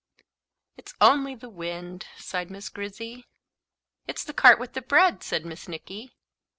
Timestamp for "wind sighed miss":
1.47-2.69